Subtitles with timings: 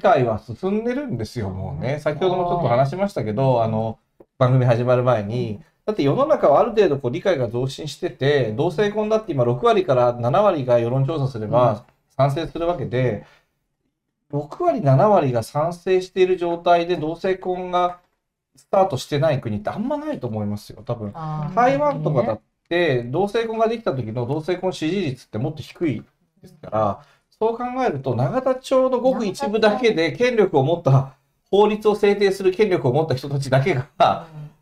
[0.00, 2.00] 解は進んでるんですよ、もうね。
[2.00, 3.98] 先ほどもちょっと話しましたけど、あの、
[4.38, 11.84] 番組始まる前に、だって世の中はある程度こう理解が増進してて、同性婚だって今6割から7割が世論調査すれば
[12.16, 13.24] 賛成するわけで、
[14.32, 17.98] 6割、7割が賛成している状態で同性婚が
[18.54, 21.12] スタートしてない国ってあんまないと思いますよ、多分。
[21.54, 26.04] 台湾とかだって、同性婚ができた時の同性婚支持率ってもっと低い
[26.42, 27.00] ですから、
[27.40, 31.14] そう考えると、永田町のごく一部だけで権力を持った、
[31.50, 33.88] 法律を制定する権力を持った人たちだけが、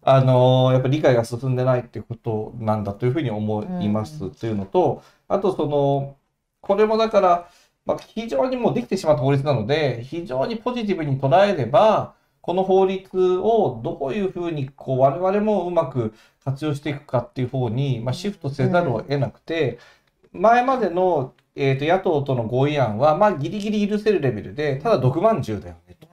[0.02, 6.16] あのやっぱり理解が進んでないっていうことなんだというふうに思いますというのと、あとその、
[6.60, 7.50] これもだから、
[7.84, 16.14] まあ、非常にもうできてしまった法律なので、非常にポジティブに捉えれば、この法律をどういうふうにこう我々もうまく
[16.44, 19.78] 活用していくかっていう方に、まあ、シフトせざるを得なくて、
[20.32, 26.06] 前までの、えー、と野党との合意案は、まあ、ギリギリ許せるレベルで、ただ毒まんじゅうだよねと。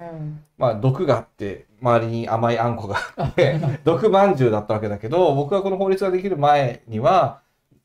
[0.57, 7.39] まあ、毒があって、周りに甘いあんこがあって、 毒まんじゅうだったわけだけど、僕はこの法律ができる前には、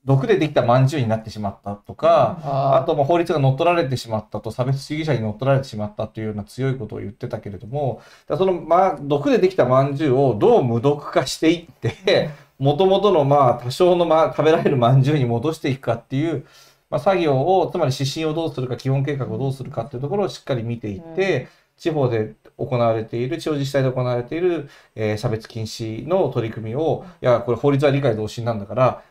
[0.06, 16.46] 毒でできたまんじゅうになってしまったとか、あとまあ法律が乗っ取られてしまったと、差別主義者に乗っ取られてしまったというような強いことを言ってたけれども、その、まあ、毒でできたまんじゅうをどう無毒化していって、もともとのまあ多少のまあ食べられるまんじゅうに戻していくかっていう、
[16.90, 29.02] まあ、作業を、つまり指針をどうするか、基本計画をどうするかっていうところをしっかり見ていって、地方で行われている、地方自治体で行われている、えー差別禁止の取り組みを、いや、これ法律は理解増進なんだから、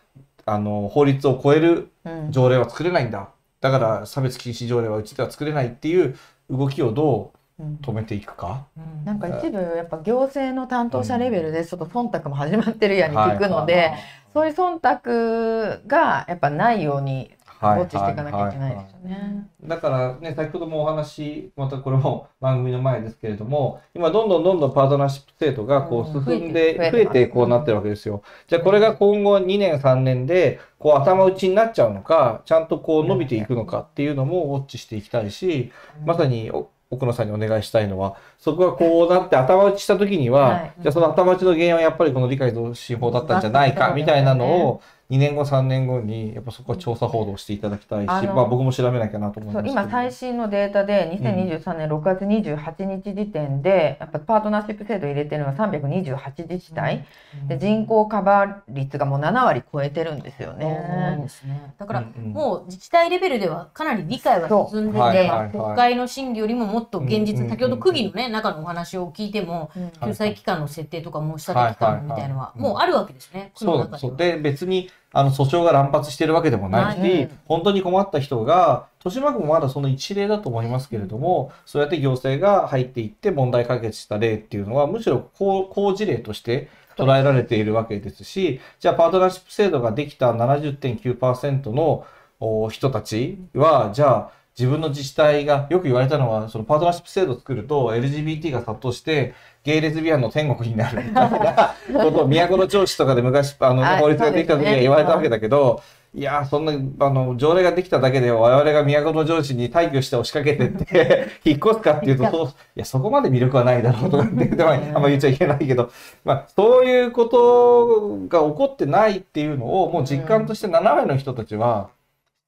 [0.45, 1.89] あの、法律を超える
[2.29, 3.29] 条例は作れないんだ。
[3.61, 6.15] だから差別禁止条例はうちでは作れないっていう
[6.49, 8.65] 動きをどう止めていくか。
[9.03, 13.93] なんか一部やっぱ行政の担当者レベルでちょっと忖度も始まってるやに聞くので、
[14.33, 19.47] そういう忖度がやっぱないようにウォッチしていかなきゃいけないですよね。
[19.63, 28.23] だからね、先ほどもお話、またこれも番組の前ですけれども、今どんどんどんどんパートナーシップ制度がこう進んで、増えてこうなってるわけですよ。
[28.47, 35.71] じゃあこれが今後2年3年でこう頭打ちになっちゃうのか、ちゃんとこう伸びていくのかっていうのもウォッチしていきたいし、
[36.05, 40.73] まさにお奥野さんにお願いしたいのは、そこがこうなって頭打ちした時には、はい。
[40.79, 57.05] じゃあその頭打ちの原因はやっぱりこの理解増進法だったんじゃないかみたいなのを、2年後3年後にやっぱそこは調査報道していただきたいし、まあ僕も調べなきゃなと思います今最新のデータで2023年6月28日時点で、やっぱパートナーシップ制度入れてるのは328自治体、
[57.47, 61.19] で人口カバー率がもう7割超えてるんですよそうね。
[61.23, 61.73] ですね。
[61.79, 62.31] だから、うんうん。
[62.31, 65.49] もう自治体レベルではかなり理解は進んでて、はいはいはい。
[65.51, 67.49] 国会の審議よりももっと現実、うんうんうん。
[67.49, 69.91] 先ほど区議のね、中のお話を聞いても、うん。
[70.09, 73.51] 救済期間の設定とか申し立て期間みたいなのは、もうあるわけですね。
[73.55, 74.15] そう。
[74.15, 77.23] で別にあの訴訟が乱発してるわけでもないし、ない。
[77.23, 92.05] うん本当に困った人が豊島区もまだその一例だと思いますけれども、そうやって行政が入っていって問題解決した例っていうのはむしろ好好事例として捉えられているわけですしじゃあパートナーシップ制度ができた70.9%の
[92.41, 99.33] お人たちはじゃあ自分の自治体がよく言われたのはそのパートナーシップ制度を作ると LGBT が殺到して
[99.63, 105.81] ゲイレズビアンの天国になるみたいな ことを都町市とかで昔あの、はい法律ができた時には言われたわけだけど、
[106.13, 106.73] いやーそんな
[107.05, 115.91] あの条例ができただけで我々が都城市に退去して押しかけてって 引っ越すかっていうとそういやそこまで魅力はないだろうとかって言ってまああんま言っちゃいけないけど、
[116.23, 121.89] まあ、そういうことが起こってないっていうのをもう実感として7割の人たちは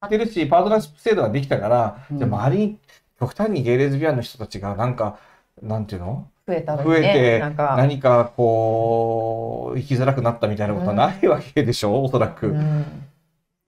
[0.09, 2.79] てるしパートナーシップ制度ができたから、じゃあ周りに
[3.19, 5.19] 極端にゲイレズビアンの人たちがなんか
[5.61, 6.27] なんていうの？
[6.47, 12.47] 増えたの増えて何かこう生きづらくなったみたいなことはないわけでしょ、おそらく。
[12.47, 12.85] うん。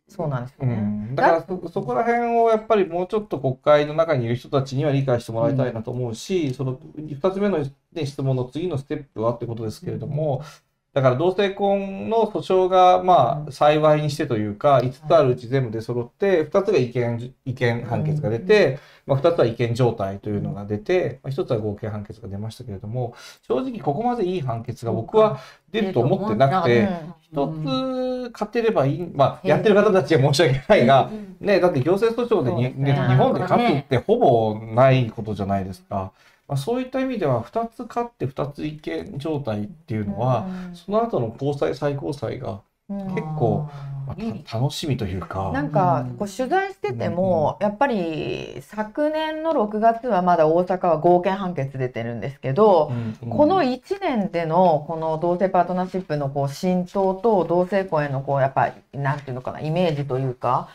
[0.10, 0.76] そうなんですよね。
[0.76, 0.78] う
[1.12, 7.60] ん、だからそそこら辺をやっぱりもうちょっと国会の中にいる人たちには理解してもらいたいなと思うし、その2つ目の、
[7.94, 10.44] ね、質問の次のステップはってことですけれども、
[10.94, 23.16] だから同性婚の訴訟がまあ幸いにしてというか、5つあるうち全部で揃って、2つが違憲違憲判決が出て、まあ、2つは違憲状態というのが出て、まあ、1つは合憲判決が出ましたけれども、
[23.48, 25.40] 正直ここまでいい判決が僕は
[25.72, 26.88] 出ると思ってなくて、
[27.22, 31.10] 一つ勝てればいい、まあ、やってる方たちは申し訳ないが、
[31.40, 32.94] ね、だって行政訴訟でにね。
[32.94, 36.12] 日本で勝つってほぼないことじゃないですか。
[36.54, 43.16] まあ、そういった意味では2つ勝って2つ違憲状態っていうのは、その後の高裁最高裁が、うん。
[43.16, 43.70] 結構
[44.06, 45.52] まあた楽しみというか。
[45.52, 60.68] なんかこう取材してても、やっぱり昨年の6月はまだ大阪は合憲判決出てるんですけど、うんこの1年でのこの同性パートナーシップのこう浸透と同性婚へのこうやっぱりなんていうのかなイメージというか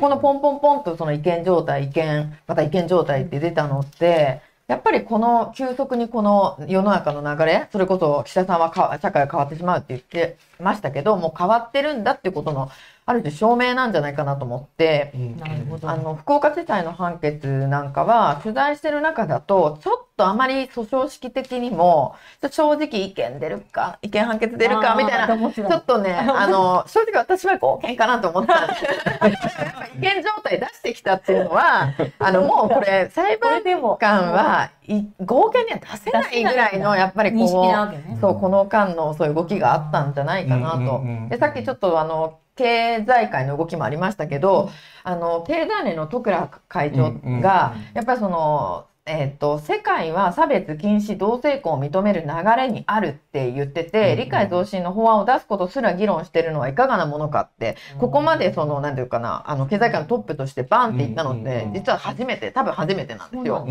[0.00, 12.70] このポンポンポンとその違憲状態違憲また違憲状態って出たのってやっぱりこの急速にこの世の中の流れそれこそ岸田さんは社会が変わってしまうって言ってましたけどもう変わってるんだってことの
[13.06, 15.90] ある種証明なんじゃないかなと思ってなるほど。
[15.90, 22.14] あの福岡地裁の判決なんかは取材してる中だとちょっとあまり訴訟式的にも
[22.50, 33.62] 正直意見出るか意見判決出るかみたいななちょっとね、 あの、正直私は合憲かなと思ったんですやっぱ違憲状態出してきたっていうのは、 あの、もうこれ、裁判
[33.98, 38.20] 官はい合憲には出せないぐらいの、やっぱりこう、。
[38.20, 41.28] そう、この間のそういう動きがあったんじゃないかなとうんうんうん。
[41.28, 44.70] で、さっきちょっとあの、経済界の動きもありましたけど、
[45.02, 61.74] あの、経済連の徳倉会長が、やっぱりその、えっと世界は差別禁止同性婚を認める流れにあるって言ってて、うんうん理解増進の法案を出すことすら議論してるのはいかがなものかって、ここまでその何ていうかなあの経済界のトップとしてバンって言ったのって、うんうんうん。
[61.74, 63.66] 実は初めて多分初めてなんですよ。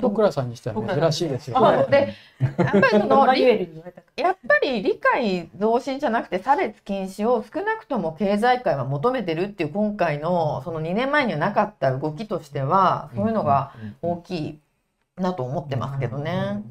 [0.00, 1.86] 徳倉さんにしては珍しいですよね。
[1.90, 13.72] でやっぱりそのやっぱり理解増進じゃなくて差別禁止を少なくとも経済界は求めてるっていう今回のその2年前にはなかった動きとしてはそういうのが
[14.02, 14.60] 大きい
[15.16, 16.62] なと思ってますけどね。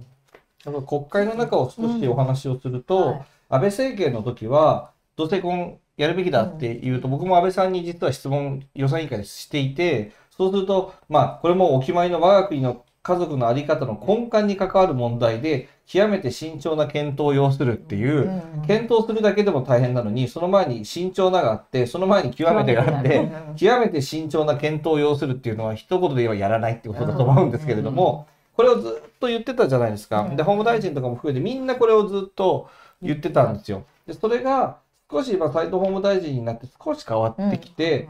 [0.65, 3.25] あの国会の中を少しお話をすると、はい。
[3.49, 18.27] 安倍政権の時は同性婚やるべきだっていうと、僕も安倍さんに実は質問予算委員会でしていてそうするとまあこれもお決まりの我が国の家族の在り方の根幹に関わる問題で極めて慎重な検討を要するっていう、
[18.57, 18.65] うん。
[18.65, 23.17] 検討するだけでも大変なのにその前に慎重ながあってその前に極めてがあって。
[23.17, 23.55] うん。
[23.55, 30.21] 極めて慎重な検討を要するっていうのは一言で言えばやらないってことだと思うんですけれども、これをずっと言ってたじゃないですか。
[30.21, 30.35] うん。
[30.35, 32.69] で、法務大臣とかも含めてみんなこれをずっと
[33.01, 33.83] 言ってたんですよ。
[34.07, 34.77] で、それが
[35.11, 38.07] 少し今斉藤法務大臣になって少し変わってきて、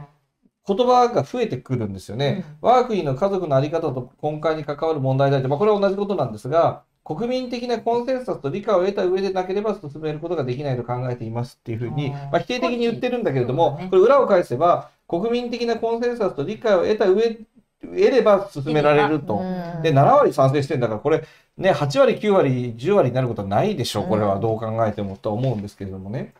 [0.68, 2.44] 言葉が増えてくるんですよね。
[2.62, 12.14] 我が国の家族のあり方と根幹に関わる問題であって、まあ、これは同じことなんですが、国民的なコンセンサスと理解を得た上でなければ進めることができないと考えていますっていうふうに、うん。
[12.14, 17.38] まあ、否定的に言ってるんだけれどもこれ裏を返せば、国民的なコンセンサスと理解を得た上、
[17.88, 19.36] 得れば進められると。
[19.36, 19.82] うん。
[19.82, 21.24] で、7割賛成してんだから、これ、
[21.58, 26.34] ね、8割、9割、10割になることはないでしょう、これはどう考えてもとは思うんですけれどもね。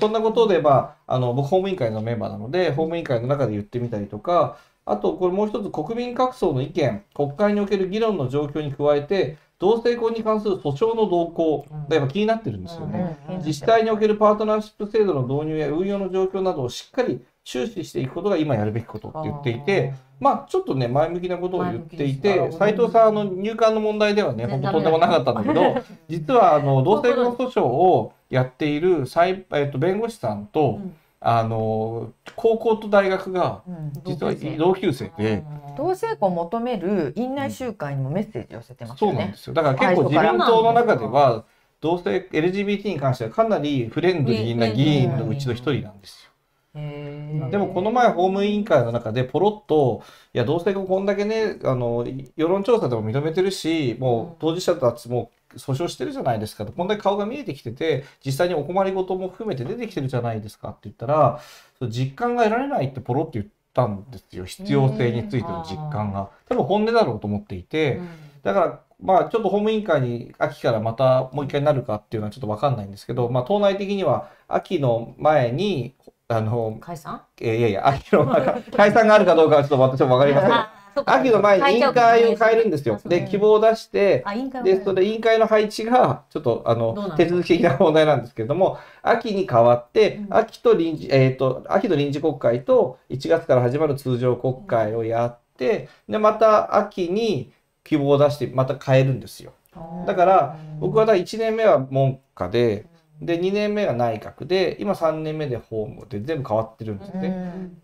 [0.00, 13.16] そんなことで、まあ、あの、僕、法務委員会のメンバーなので、法務委員会の中で言ってみたりとか、あと、これもう一つ、国民各層の意見、国会における議論の状況に加えて、同性婚に関する訴訟の動向がやっぱ気になってるんですよね。
[13.28, 13.36] うん。
[13.38, 25.76] 自治体におけるパートナーシップ制度の導入や運用の状況などをしっかり注視していくことが今やるべきことって言っていて、まあちょっとね前向きなことを言ってい前て向きです斉藤さんあの入管の問題ではね本当とんでもなかったんだけど
[26.08, 30.94] 実はあの 同性婚訴訟をやっている裁、えっと、弁護士さんと、うん
[31.24, 35.44] あの高校と大学がうん実は同級生で。
[35.76, 39.38] 同性婚を求める院内集会にもメッセージ寄せてますよねそうなんで。
[39.38, 39.54] すよ。
[39.54, 41.44] だから結構自民党の中では
[41.80, 46.31] 同性 LGBT に関してはかなりフレンドリーな議員のうちの一人なんですよ。
[46.74, 50.02] でもこの前法務委員会の中でポロッと
[50.32, 56.72] いや同性婚こんだけねあの世論調査でも認めてるしもう当事者たちも訴訟してるじゃないですかと。
[56.72, 61.40] こんだけ顔が見えてきてて実際にお困りごとも含めて出てきてるじゃないですかって言ったら
[61.78, 64.44] その実感が得られないってポロって言ったんですよ。
[64.46, 66.30] 必要性についての実感が。
[66.48, 67.96] 多分本音だろうと思っていて。
[67.96, 68.08] うん。
[68.42, 75.94] だから、まあ、ちょっと法務委員会に秋からまたもう一回なるかっていうのはちょっとわかんないんですけど、まあ、党内的には秋の前に、
[76.36, 77.22] あの、解散？
[77.40, 80.82] えーいやいや、秋の前、 解散があるかどうかはちょっと私もわかりません。
[81.06, 83.00] 秋の前に委員会を変えるんですよ。
[83.04, 84.24] で、あ希望を出して、
[84.62, 90.36] で、それ委員会の配置が、ちょっと、あの手続き的な問題なんですけれども、秋に変わってう、ん。
[90.36, 97.52] 秋と臨時、えっ、と、秋の臨時国会と1月から始まる通常国会をやって、で、また秋に
[97.84, 99.52] 希望を出して、また変えるんですよ。
[100.06, 102.86] だから、僕はだ1年目は文科で、
[103.24, 107.28] で、2年目が内閣で、今3年目で法務で全部変わってるんですうね。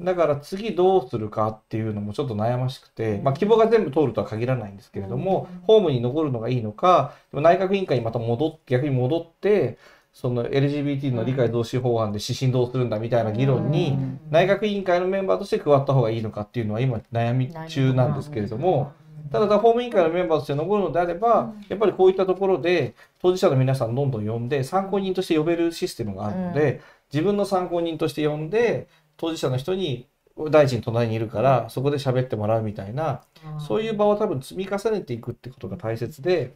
[0.00, 0.04] ん。
[0.04, 9.78] だから次どうするかっていうのもちょっと悩ましくて、まあ希望が全部通るとは限らないんですけれども、法務に残るのがいいのか、でも内閣委員会にまた戻って、逆に戻って、
[10.12, 13.96] その LGBT の理解増進法案で指針どうするんだみたいな議論に、
[14.30, 18.92] 内閣委員会のメンバーとして加わった方がいいのかっていうのは今悩み中なんですけれども、
[19.30, 26.80] ただ法務委員会のメンバーとして残るのであれば、やっぱりこういったところで当事者の皆さんどんどん呼んで参考人として呼べるシステムがあるので、
[27.12, 30.06] 自分の参考人として呼んで当事者の人に
[30.50, 33.22] 大臣隣にいるからそこで喋ってもらうみたいな
[33.58, 36.54] そういう場を多分積み重ねていくってことが大切で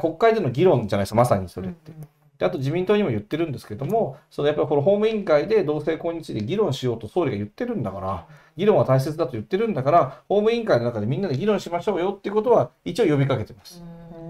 [0.00, 1.92] 国会での議論じゃないですかまさにそれって。
[2.38, 8.26] であと自民党にも言ってるんですけどもそのやっぱりこの法務委員会で同性婚について議論しようと総理が言ってるんだから
[8.56, 13.82] 議論は大切だと言ってるんだから法務委員会の中でみんなで議論しましょうよっていうことは一応呼びかけてます。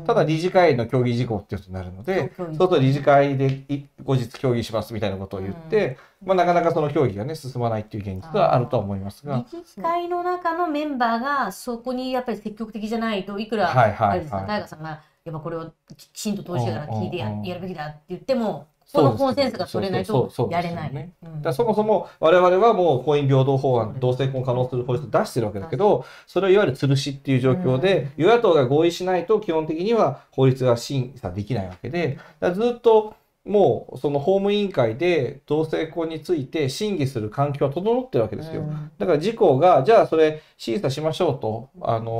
[0.08, 20.94] ただ理事会の協議事項っていうことになるので、そうすると理事会でい後日協議しますみたいなことを言って、まあ、なかなかその協議がね進まないっていう現実はあるとは思いますが、理事会の中のメンバーがそこにやっぱり積極的じゃないといくら、はいはいあれですかはい大河さんがやっぱこれをきちんと当事者から聞いてや,、やるべきだって言ってもこのコンセンサスが取れないとやれない。
[20.94, 21.12] ね
[21.52, 32.18] そもそも我々はもう婚姻平等法案同性婚を可能とする法律を出してるわけだけどそれをいわゆる吊るしっていう状況で与野党が合意しないと基本的には法律が審査できないわけで
[32.54, 33.14] ずっと
[33.48, 38.62] もうその法務委員会で同性婚について審議する環境は整ってるわけですよ。
[38.98, 42.10] だから自公がじゃあそれ審査しましょうとあの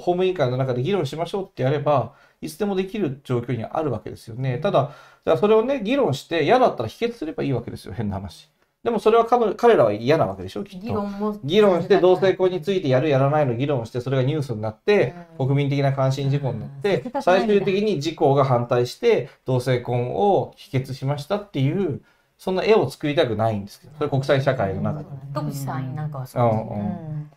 [0.00, 4.58] 法務委員会の中で議論しましょうってやればいつでもできる状況にあるわけですよね。
[4.58, 4.92] ただ
[5.24, 8.50] じゃあそれをね議論して嫌だったら否決すればいいわけですよ変な話。
[8.84, 10.86] でもそれは彼彼らは嫌なわけでしょきっと。
[10.86, 22.02] 議論も議論して同性婚についてやるやらないの議論してそれがニュースになって国民的な関心事項になってうん最終的に自公が反対して同性婚を否決しましたっていう
[22.36, 25.06] そんな絵を作りたくないんですけどそれ国際社会の中で。
[25.32, 26.62] 特に参院なんかはそうですね。
[26.62, 27.30] うんうんうん